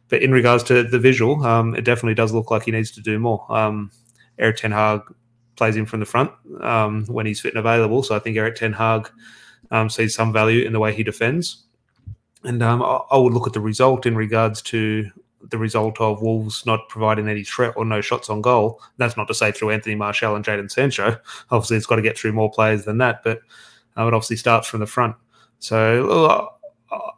[0.09, 3.01] But in regards to the visual, um, it definitely does look like he needs to
[3.01, 3.47] do more.
[3.49, 3.91] Um,
[4.39, 5.01] Erik Ten Hag
[5.57, 8.03] plays in from the front um, when he's fit and available.
[8.03, 9.11] So I think Erik Ten Hag
[9.71, 11.64] um, sees some value in the way he defends.
[12.43, 15.11] And um, I, I, would look at the result in regards to
[15.51, 18.81] the result of Wolves not providing any threat or no shots on goal.
[18.99, 21.19] That's not to say through Anthony Martial and Jadon Sancho.
[21.51, 23.38] Obviously, it's got to get through more players than that, but
[23.97, 25.14] uh, it obviously starts from the front.
[25.61, 26.47] So uh,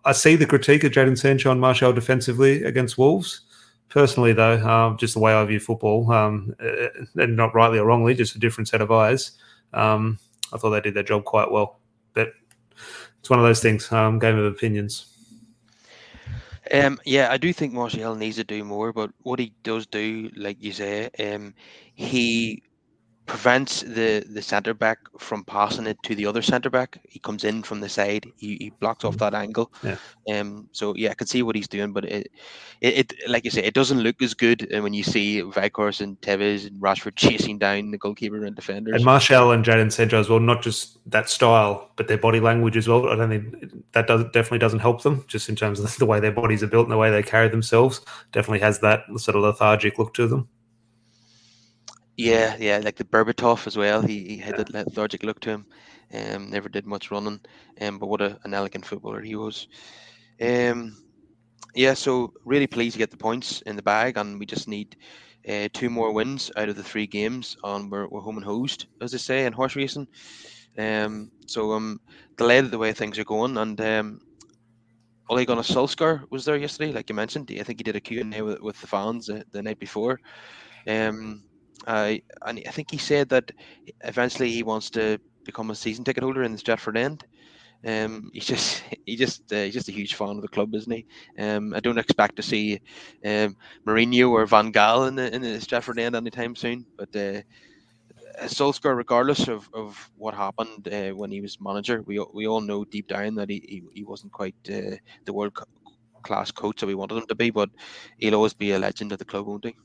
[0.05, 3.41] I see the critique of Jadon Sancho and Martial defensively against Wolves.
[3.89, 7.87] Personally, though, um, just the way I view football, um, uh, and not rightly or
[7.87, 9.33] wrongly, just a different set of eyes.
[9.73, 10.19] Um,
[10.53, 11.79] I thought they did their job quite well,
[12.13, 12.33] but
[13.21, 13.91] it's one of those things.
[13.93, 15.07] Um, game of opinions.
[16.73, 20.31] Um, yeah, I do think Martial needs to do more, but what he does do,
[20.37, 21.55] like you say, um,
[21.95, 22.63] he
[23.27, 26.99] prevents the the centre back from passing it to the other centre back.
[27.09, 28.27] He comes in from the side.
[28.37, 29.73] He, he blocks off that angle.
[29.83, 29.97] Yeah.
[30.31, 30.69] Um.
[30.73, 32.31] So yeah, I can see what he's doing, but it,
[32.81, 36.21] it, it like you say, it doesn't look as good when you see Weghorst and
[36.21, 38.95] Tevez and Rashford chasing down the goalkeeper and defenders.
[38.95, 40.41] And Martial and Jadon Sancho as well.
[40.41, 43.09] Not just that style, but their body language as well.
[43.09, 45.25] I don't think that does definitely doesn't help them.
[45.27, 47.49] Just in terms of the way their bodies are built and the way they carry
[47.49, 48.01] themselves,
[48.33, 50.49] definitely has that sort of lethargic look to them.
[52.17, 54.03] Yeah, yeah, like the Berbatov as well.
[54.03, 55.67] He, he had that lethargic look to him.
[56.15, 57.41] Um, never did much running.
[57.81, 59.69] Um, but what a, an elegant footballer he was.
[60.41, 60.97] Um,
[61.75, 64.97] yeah, so really pleased to get the points in the bag, and we just need
[65.49, 68.87] uh, two more wins out of the three games, and we're, we're home and hosed,
[69.01, 70.09] as they say in horse racing.
[70.79, 72.01] Um, so I'm
[72.37, 74.21] delighted the way things are going, and um,
[75.29, 77.51] Ole Gunnar Solskjaer was there yesterday, like you mentioned.
[77.53, 80.19] I think he did a Q&A with, with the fans uh, the night before.
[80.87, 81.43] Um,
[81.87, 82.15] uh,
[82.47, 83.51] and I think he said that
[84.05, 87.25] eventually he wants to become a season ticket holder in the Stretford End.
[87.87, 90.93] Um, he's just he just uh, he's just a huge fan of the club, isn't
[90.93, 91.07] he?
[91.39, 92.81] Um, I don't expect to see
[93.25, 96.87] um, Mourinho or Van Gaal in the in the Stretford End anytime soon.
[96.99, 97.43] But uh,
[98.43, 102.85] Solskjaer, regardless of, of what happened uh, when he was manager, we we all know
[102.85, 105.53] deep down that he he, he wasn't quite uh, the world
[106.23, 107.51] class coach that we wanted him to be.
[107.51, 107.71] But
[108.19, 109.77] he'll always be a legend of the club, won't he?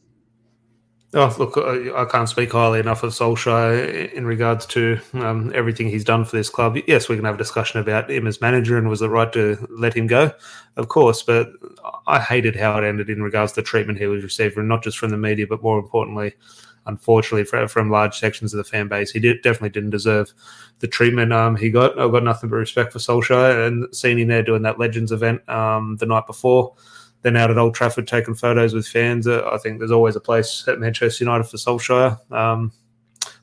[1.14, 6.06] Oh, look, I can't speak highly enough of Solskjaer in regards to um, everything he's
[6.06, 6.78] done for this club.
[6.88, 9.68] Yes, we can have a discussion about him as manager and was it right to
[9.70, 10.32] let him go?
[10.78, 11.50] Of course, but
[12.08, 14.98] I hated how it ended in regards to the treatment he was receiving, not just
[14.98, 16.34] from the media, but more importantly,
[16.86, 20.34] unfortunately, from large sections of the fan base, he did, definitely didn't deserve
[20.80, 22.00] the treatment um, he got.
[22.00, 25.48] I've got nothing but respect for Solskjaer and seeing him there doing that Legends event
[25.50, 26.74] um, the night before.
[27.24, 29.28] Then out at Old Trafford taking photos with fans.
[29.28, 32.32] Uh, I think there's always a place at Manchester United for Solskjaer.
[32.32, 32.72] Um,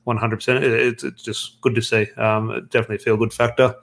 [0.06, 0.62] 100%.
[0.62, 2.10] It's, it's just good to see.
[2.16, 3.74] Um, definitely a feel good factor.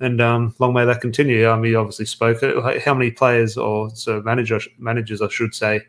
[0.00, 1.48] And um, long may that continue.
[1.48, 2.40] Um, he obviously spoke.
[2.84, 5.82] How many players or so manager, managers, I should say,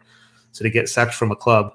[0.52, 1.74] sort of get sacked from a club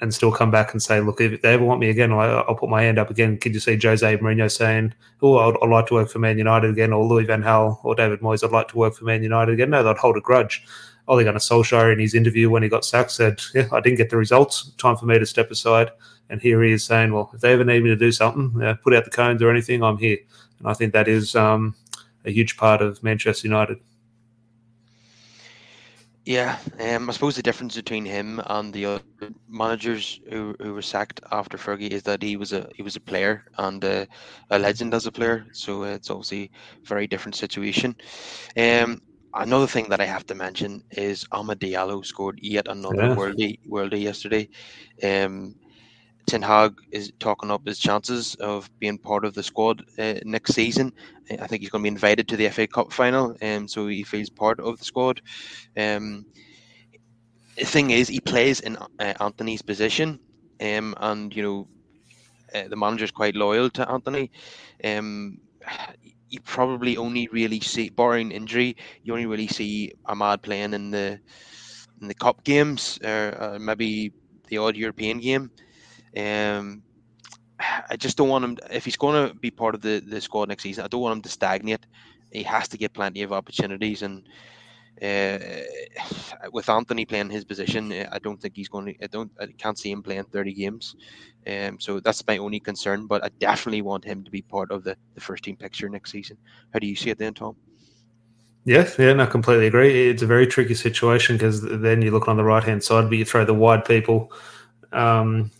[0.00, 2.54] and still come back and say, look, if they ever want me again, I'll, I'll
[2.54, 3.38] put my hand up again.
[3.38, 6.70] Could you see Jose Mourinho saying, oh, I'd, I'd, like to work for Man United
[6.70, 9.52] again, or Louis Van Gaal or David Moyes, I'd like to work for Man United
[9.52, 9.70] again?
[9.70, 10.64] No, they'd hold a grudge.
[11.10, 14.10] Ole Gunnar Solskjaer in his interview when he got sacked said, yeah, I didn't get
[14.10, 14.70] the results.
[14.78, 15.90] Time for me to step aside.
[16.30, 18.74] And here he is saying, well, if they ever need me to do something, uh,
[18.74, 20.18] put out the cones or anything, I'm here.
[20.60, 21.74] And I think that is um,
[22.24, 23.80] a huge part of Manchester United.
[26.24, 29.02] Yeah, um, I suppose the difference between him and the other
[29.48, 33.00] managers who, who were sacked after Fergie is that he was a he was a
[33.00, 34.06] player and a,
[34.50, 35.46] a legend as a player.
[35.52, 36.52] So it's obviously
[36.84, 37.96] a very different situation.
[38.56, 39.00] Um,
[39.34, 43.14] another thing that I have to mention is Amad Diallo scored yet another yeah.
[43.14, 44.48] worldie worldie yesterday.
[45.02, 45.54] Um,
[46.26, 50.54] Ten Hag is talking up his chances of being part of the squad uh, next
[50.54, 50.92] season.
[51.30, 54.04] I think he's going to be invited to the FA Cup final, um, so he
[54.04, 55.20] feels part of the squad.
[55.76, 56.26] Um,
[57.56, 60.20] the thing is, he plays in uh, Antony's position,
[60.60, 61.68] um, and you know
[62.54, 64.30] uh, the manager's quite loyal to Antony.
[64.84, 65.38] Um,
[66.30, 71.20] you probably only really see, barring injury, you only really see Amad playing in the
[72.00, 74.12] in the cup games, or uh, maybe
[74.48, 75.50] the odd European game.
[76.16, 76.82] Um,
[77.90, 78.56] I just don't want him.
[78.70, 81.16] If he's going to be part of the, the squad next season, I don't want
[81.16, 81.84] him to stagnate.
[82.32, 84.26] He has to get plenty of opportunities, and
[85.02, 85.38] uh,
[86.52, 89.04] with Antony playing his position, I don't think he's going to.
[89.04, 89.30] I don't.
[89.40, 90.96] I can't see him playing thirty games.
[91.46, 93.06] Um, so that's my only concern.
[93.06, 96.12] But I definitely want him to be part of the, the first team picture next
[96.12, 96.36] season.
[96.72, 97.56] How do you see it then, Tom?
[98.64, 100.10] Yeah, yeah, no, completely agree.
[100.10, 103.16] It's a very tricky situation because then you look on the right hand side, but
[103.16, 104.30] you throw the wide people.
[104.92, 105.50] Um,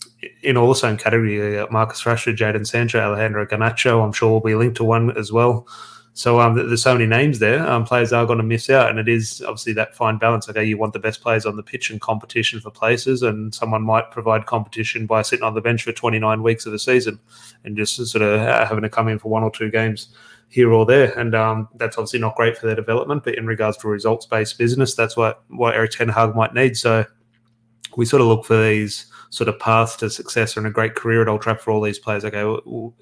[0.42, 4.54] in all the same category, Marcus Rashford, Jadon Sancho, Alejandro Garnacho, I'm sure will be
[4.54, 5.66] linked to one as well.
[6.12, 7.66] So um, there's so many names there.
[7.66, 10.48] Um, players are going to miss out, and it is obviously that fine balance.
[10.48, 13.82] Okay, you want the best players on the pitch and competition for places, and someone
[13.82, 17.18] might provide competition by sitting on the bench for 29 weeks of the season
[17.64, 20.08] and just sort of having to come in for one or two games
[20.48, 21.16] here or there.
[21.18, 23.22] And um, that's obviously not great for their development.
[23.22, 26.76] But in regards to results-based business, that's what what Erik Ten Hag might need.
[26.76, 27.06] So
[27.96, 31.22] we sort of look for these sort of path to success and a great career
[31.22, 32.24] at Old Trafford for all these players.
[32.24, 32.44] Okay,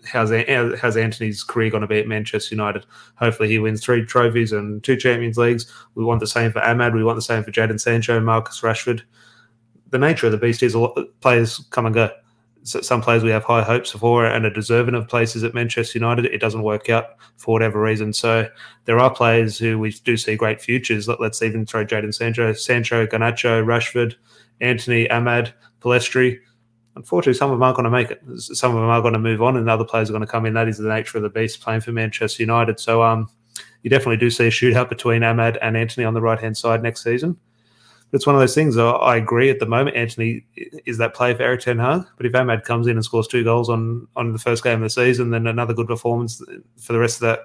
[0.06, 0.30] how's
[0.78, 2.86] how's Antony's career going to be at Manchester United?
[3.16, 5.72] Hopefully, he wins three trophies and two Champions Leagues.
[5.94, 6.94] We want the same for Amad.
[6.94, 9.02] We want the same for Jadon Sancho, Marcus Rashford.
[9.90, 12.10] The nature of the beast is a lot, players come and go.
[12.64, 15.98] So some players we have high hopes for and are deserving of places at Manchester
[15.98, 16.26] United.
[16.26, 18.12] It doesn't work out for whatever reason.
[18.12, 18.46] So
[18.84, 21.08] there are players who we do see great futures.
[21.08, 24.16] Let, us even throw Jadon Sancho, Sancho, Garnacho, Rashford,
[24.60, 26.38] Antony, Amad, Pellistri.
[26.96, 28.20] Unfortunately, some of them aren't going to make it.
[28.38, 30.46] Some of them are going to move on, and other players are going to come
[30.46, 30.54] in.
[30.54, 32.80] That is the nature of the beast playing for Manchester United.
[32.80, 33.30] So, um,
[33.82, 36.82] you definitely do see a shootout between Amad and Antony on the right hand side
[36.82, 37.36] next season.
[38.10, 38.76] But it's one of those things.
[38.78, 39.96] I agree at the moment.
[39.96, 40.44] Antony
[40.86, 42.02] is that player for Erik Ten Hag.
[42.16, 44.80] But if Amad comes in and scores two goals on on the first game of
[44.82, 46.42] the season, then another good performance
[46.78, 47.40] for the rest of that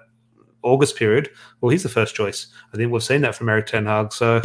[0.63, 1.29] August period,
[1.61, 2.47] well, he's the first choice.
[2.73, 4.13] I think we've seen that from Erik Ten Hag.
[4.13, 4.41] So,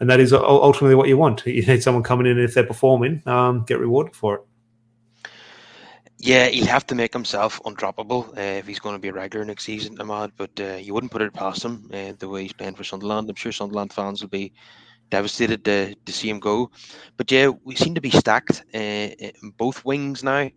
[0.00, 1.46] and that is ultimately what you want.
[1.46, 4.40] You need someone coming in, and if they're performing, um, get rewarded for it.
[6.18, 9.44] Yeah, he'll have to make himself undroppable uh, if he's going to be a regular
[9.44, 10.32] next season, Amad.
[10.36, 13.28] But uh, you wouldn't put it past him uh, the way he's playing for Sunderland.
[13.28, 14.52] I'm sure Sunderland fans will be
[15.10, 16.70] devastated to, to see him go.
[17.16, 20.50] But yeah, we seem to be stacked uh, in both wings now.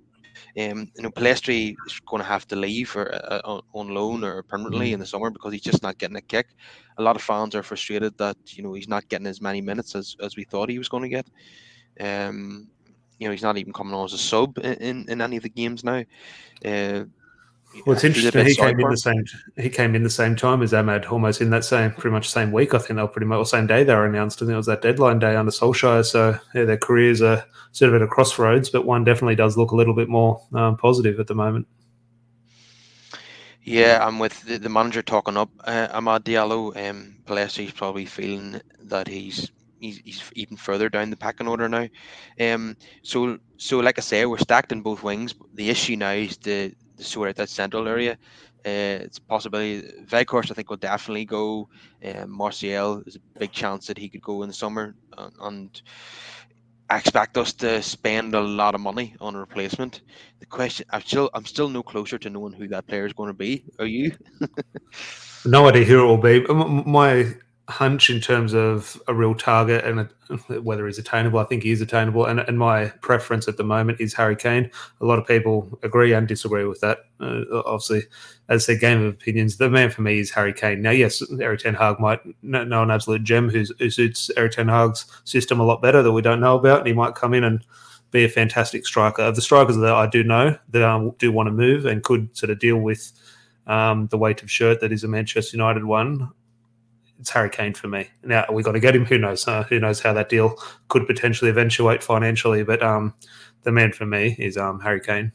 [0.57, 4.23] Um, you know, Pellistri is going to have to leave for, uh, uh on loan
[4.23, 4.95] or permanently mm-hmm.
[4.95, 6.47] in the summer because he's just not getting a kick.
[6.97, 9.95] A lot of fans are frustrated that you know he's not getting as many minutes
[9.95, 11.27] as, as we thought he was going to get.
[11.99, 12.67] Um,
[13.19, 15.43] you know, he's not even coming on as a sub in, in, in any of
[15.43, 16.03] the games now.
[16.63, 17.05] Uh,
[17.85, 18.45] well, it's interesting.
[18.45, 19.25] He came in the same.
[19.57, 22.51] He came in the same time as Amad, almost in that same, pretty much same
[22.51, 22.73] week.
[22.73, 24.41] I think they were pretty much the same day they were announced.
[24.41, 26.05] I think it was that deadline day under Solskjaer.
[26.05, 29.71] So yeah, their careers are sort of at a crossroads, but one definitely does look
[29.71, 31.67] a little bit more um, positive at the moment.
[33.63, 36.89] Yeah, I'm with the, the manager talking up uh, Amad Diallo.
[36.89, 41.87] Um, Pellistri's probably feeling that he's he's, he's even further down the pecking order now.
[42.39, 45.35] Um, so so like I say, we're stacked in both wings.
[45.53, 48.17] The issue now is the sort out that central area.
[48.65, 49.81] Uh, it's a possibility.
[50.07, 51.69] Weghorst, I think, will definitely go.
[52.03, 55.81] Um, Martial is a big chance that he could go in the summer, uh, and
[56.89, 60.01] I expect us to spend a lot of money on a replacement.
[60.39, 63.27] The question, I'm still, I'm still no closer to knowing who that player is going
[63.27, 63.65] to be.
[63.79, 64.11] Are you?
[65.45, 66.45] no idea who it will be.
[66.49, 67.35] My
[67.69, 71.39] hunch in terms of a real target and a, whether he's attainable.
[71.39, 74.71] I think he is attainable, and, and my preference at the moment is Harry Kane.
[75.01, 76.99] A lot of people agree and disagree with that.
[77.19, 78.03] Uh, obviously,
[78.47, 80.81] as a game of opinions, the man for me is Harry Kane.
[80.81, 85.05] Now, yes, Erik Ten Hag might know an absolute gem who suits Erik Ten Hag's
[85.25, 87.65] system a lot better that we don't know about, and he might come in and
[88.11, 89.23] be a fantastic striker.
[89.23, 92.35] Of the strikers that I do know that I do want to move and could
[92.37, 93.11] sort of deal with
[93.67, 96.31] um, the weight of shirt that is a Manchester United one
[97.19, 98.09] it's Harry Kane for me.
[98.23, 99.05] Now we got to get him.
[99.05, 99.43] Who knows?
[99.43, 100.55] Who knows how that deal
[100.89, 102.63] could potentially eventuate financially?
[102.63, 103.13] But um,
[103.63, 105.31] the man for me is um, Harry Kane.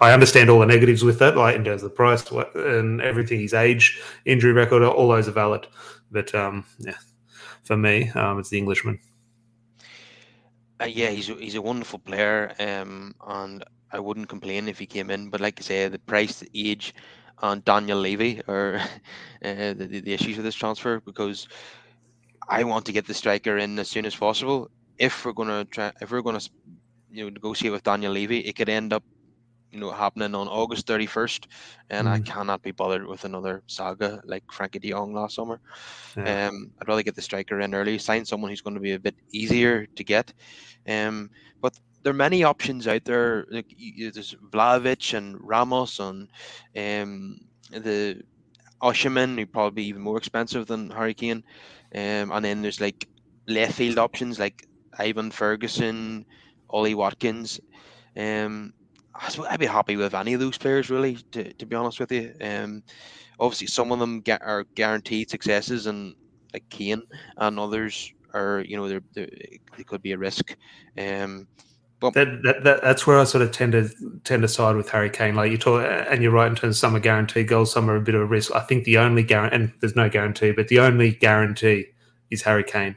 [0.00, 3.40] I understand all the negatives with that, like in terms of the price and everything,
[3.40, 5.66] his age, injury record, all those are valid.
[6.10, 6.96] But um, yeah,
[7.62, 8.98] for me, um, it's the Englishman.
[10.80, 14.86] Uh, yeah, he's a, he's a wonderful player, um, and I wouldn't complain if he
[14.86, 15.30] came in.
[15.30, 16.94] But like I say, the price, the age,
[17.38, 18.80] on Daniel Levy or
[19.44, 21.48] uh, the, the issues with this transfer because
[22.48, 24.70] I want to get the striker in as soon as possible.
[24.98, 26.40] If we're gonna try, if we're gonna,
[27.10, 29.04] you know, negotiate with Daniel Levy, it could end up,
[29.74, 31.48] you know, happening on August thirty first,
[31.90, 32.12] and mm.
[32.12, 35.60] I cannot be bothered with another saga like Frenkie De Jong last summer.
[36.16, 36.48] Yeah.
[36.48, 39.00] Um, I'd rather get the striker in early, sign someone who's going to be a
[39.00, 40.32] bit easier to get.
[40.88, 43.46] Um, but there are many options out there.
[43.50, 43.66] Like
[44.12, 46.28] there's Vlahovic and Ramos and
[46.76, 48.22] um, the
[48.80, 51.42] Osimhen, who probably even more expensive than Harry Kane.
[51.94, 53.08] Um, and then there's like
[53.48, 56.26] left field options like Evan Ferguson,
[56.70, 57.60] Ollie Watkins.
[58.16, 58.72] Um,
[59.14, 62.34] I'd be happy with any of those players, really, to, to be honest with you.
[62.40, 62.82] Um,
[63.38, 66.14] obviously, some of them get, are guaranteed successes, and
[66.52, 67.02] like Kane,
[67.36, 69.28] and others are, you know, they're, they're,
[69.76, 70.56] they could be a risk.
[70.98, 71.46] Um,
[72.00, 73.88] that, that, that, that's where I sort of tend to
[74.24, 75.36] tend to side with Harry Kane.
[75.36, 77.96] Like you talk, and you're right in terms of some are guaranteed goals, some are
[77.96, 78.54] a bit of a risk.
[78.54, 81.86] I think the only guarantee, and there's no guarantee, but the only guarantee
[82.30, 82.96] is Harry Kane.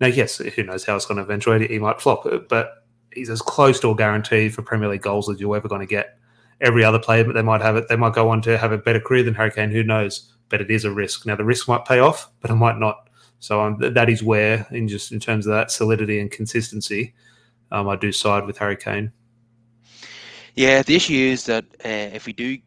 [0.00, 1.70] Now, yes, who knows how it's going to eventuate?
[1.70, 2.81] He might flop, but
[3.14, 5.86] he's as close to a guarantee for Premier League goals as you're ever going to
[5.86, 6.18] get.
[6.60, 7.88] Every other player, but they might have it.
[7.88, 9.70] They might go on to have a better career than Harry Kane.
[9.70, 10.32] Who knows?
[10.48, 11.26] But it is a risk.
[11.26, 13.08] Now, the risk might pay off, but it might not.
[13.40, 17.14] So um, that is where, in just in terms of that solidity and consistency,
[17.72, 19.10] um, I do side with Harry Kane.
[20.54, 22.58] Yeah, the issue is that uh, if we do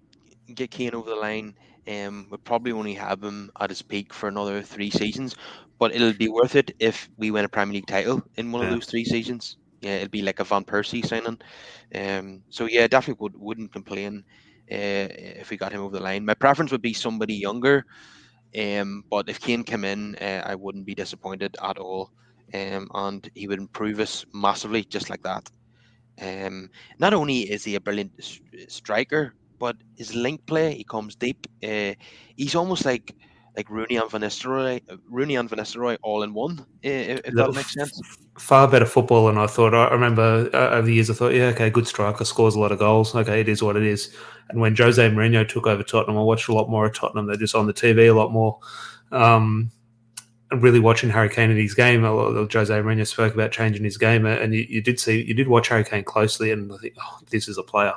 [0.53, 1.55] get Kane over the line,
[1.87, 5.35] um, we'll probably only have him at his peak for another three seasons.
[5.77, 8.69] But it'll be worth it if we win a Premier League title in one yeah.
[8.69, 9.57] of those three seasons.
[9.81, 11.37] Yeah, it'll be like a Van Persie signing.
[11.93, 14.23] Um, so yeah, definitely would, wouldn't complain
[14.71, 15.07] uh,
[15.41, 16.25] if we got him over the line.
[16.25, 17.85] My preference would be somebody younger.
[18.57, 22.11] Um, but if Kane came in, uh, I wouldn't be disappointed at all
[22.53, 25.49] um, and he would improve us massively just like that.
[26.21, 28.13] Um, not only is he a brilliant
[28.67, 31.47] striker, but his link play, he comes deep.
[31.63, 31.93] Uh,
[32.35, 33.13] he's almost like
[33.55, 36.65] like Rooney and Van Nistelrooy, Rooney and Van Nistelrooy all in one.
[36.81, 37.99] If, if that makes sense.
[38.37, 39.73] Far better football than I thought.
[39.73, 42.71] I remember uh, over the years, I thought, yeah, okay, good striker, scores a lot
[42.71, 43.15] of goals.
[43.15, 44.13] Okay, it is what it is.
[44.49, 47.27] And when Jose Mourinho took over Tottenham, I watched a lot more of Tottenham.
[47.27, 48.59] They're just on the TV a lot more.
[49.11, 49.71] Um,
[50.51, 52.03] really watching Harry Kane in his game.
[52.03, 55.69] Jose Mourinho spoke about changing his game, and you, you, did see you did watch
[55.69, 57.93] Harry Kane closely, and I think, oh, this is a player.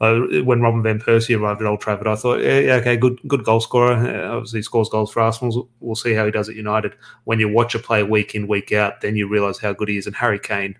[0.00, 3.44] Uh, when Robin van Persie arrived at Old Trafford, I thought, yeah, okay, good, good
[3.44, 3.92] goal scorer.
[3.92, 5.68] Uh, obviously, he scores goals for Arsenal.
[5.80, 6.94] We'll see how he does at United.
[7.24, 9.98] When you watch a player week in, week out, then you realise how good he
[9.98, 10.06] is.
[10.06, 10.74] And Harry Kane,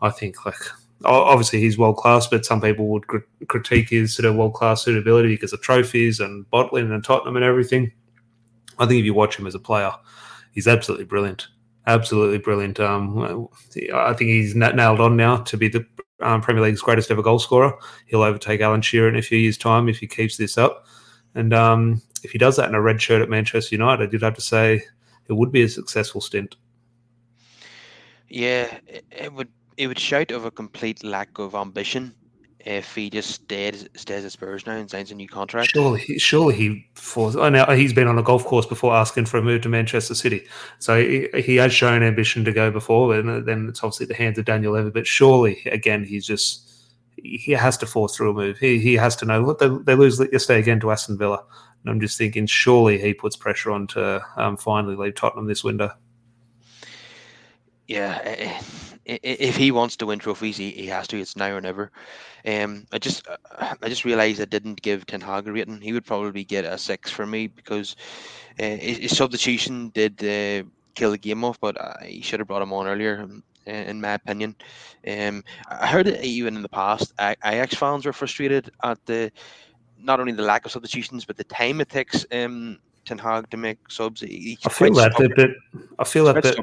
[0.00, 0.56] I think, like
[1.04, 3.04] obviously he's world class, but some people would
[3.48, 7.44] critique his sort of world class suitability because of trophies and bottling and Tottenham and
[7.44, 7.92] everything.
[8.78, 9.92] I think if you watch him as a player,
[10.52, 11.48] he's absolutely brilliant.
[11.86, 12.78] Absolutely brilliant.
[12.78, 13.48] Um,
[13.92, 15.84] I think he's nailed on now to be the
[16.22, 17.72] um, Premier League's greatest ever goal scorer.
[18.06, 20.86] He'll overtake Alan Shearer in a few years' time if he keeps this up.
[21.34, 24.34] And um, if he does that in a red shirt at Manchester United, you'd have
[24.34, 24.82] to say
[25.28, 26.56] it would be a successful stint.
[28.28, 28.78] Yeah,
[29.10, 29.48] it would.
[29.78, 32.14] It would shout of a complete lack of ambition
[32.64, 35.70] if he just stays stays at Spurs now and signs a new contract.
[35.70, 37.36] Surely, surely he falls.
[37.36, 40.14] Oh, now he's been on a golf course before asking for a move to Manchester
[40.14, 40.46] City,
[40.78, 43.14] so he, he has shown ambition to go before.
[43.14, 44.90] And then it's obviously the hands of Daniel Levy.
[44.90, 46.68] But surely, again, he's just
[47.16, 48.58] he has to force through a move.
[48.58, 49.42] He he has to know.
[49.42, 51.44] Look, they, they lose yesterday again to Aston Villa,
[51.82, 55.64] and I'm just thinking, surely he puts pressure on to um, finally leave Tottenham this
[55.64, 55.90] window.
[57.88, 58.60] Yeah, eh, eh,
[59.04, 61.18] if he wants to win trophies, he, he has to.
[61.18, 61.90] It's now or never.
[62.46, 63.26] Um, I just
[63.60, 65.80] I just realised I didn't give Ten Hag a rating.
[65.80, 67.96] He would probably get a six for me because
[68.60, 72.62] uh, his, substitution did uh, kill the game off, but uh, he should have brought
[72.62, 73.28] him on earlier.
[73.66, 74.56] in my opinion.
[75.06, 77.12] Um, I heard it even in the past.
[77.20, 79.30] Ajax fans were frustrated at the
[79.98, 83.56] not only the lack of substitutions but the time it takes um, Ten Hag to
[83.56, 84.20] make subs.
[84.20, 85.50] He's I feel that, but
[85.98, 86.58] I feel that, but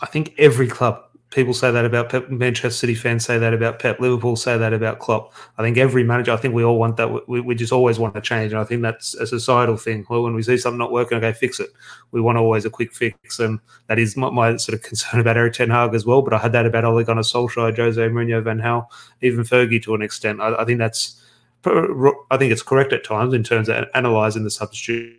[0.00, 2.30] I think every club people say that about Pep.
[2.30, 4.00] Manchester City fans say that about Pep.
[4.00, 5.32] Liverpool say that about Klopp.
[5.58, 6.32] I think every manager.
[6.32, 7.28] I think we all want that.
[7.28, 10.06] We, we just always want to change, and I think that's a societal thing.
[10.08, 11.70] Well, when we see something not working, okay, fix it.
[12.12, 15.36] We want always a quick fix, and that is my, my sort of concern about
[15.36, 16.22] Erik Ten Hag as well.
[16.22, 18.86] But I had that about Ole Gunnar Solskjaer, Jose Mourinho, Van Gaal,
[19.20, 20.40] even Fergie to an extent.
[20.40, 21.22] I, I think that's.
[21.64, 25.18] I think it's correct at times in terms of analysing the substitute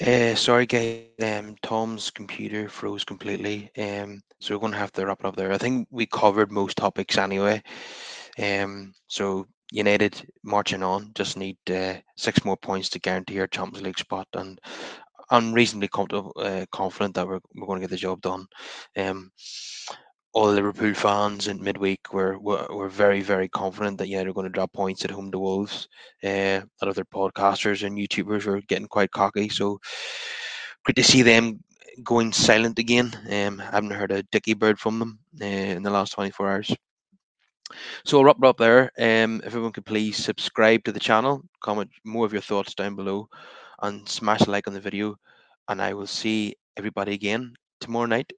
[0.00, 1.04] uh, sorry, guys.
[1.22, 3.70] Um, Tom's computer froze completely.
[3.78, 5.52] Um, so we're going to have to wrap it up there.
[5.52, 7.62] I think we covered most topics anyway.
[8.38, 13.84] Um, so United marching on, just need uh, six more points to guarantee our Champions
[13.84, 14.60] League spot, and
[15.30, 15.88] I'm reasonably
[16.36, 18.46] uh, confident that we're, we're going to get the job done.
[18.98, 19.30] Um,
[20.34, 24.46] all Liverpool fans in midweek were, were, were very very confident that yeah they're going
[24.46, 25.88] to drop points at home to Wolves.
[26.24, 26.28] Uh,
[26.60, 29.78] a lot of their podcasters and YouTubers were getting quite cocky, so
[30.84, 31.62] great to see them
[32.02, 33.12] going silent again.
[33.30, 36.74] Um, I haven't heard a dicky bird from them uh, in the last 24 hours.
[38.04, 38.90] So I'll wrap it up there.
[38.98, 42.96] Um, if everyone could please subscribe to the channel, comment more of your thoughts down
[42.96, 43.28] below,
[43.82, 45.16] and smash like on the video.
[45.68, 48.32] And I will see everybody again tomorrow night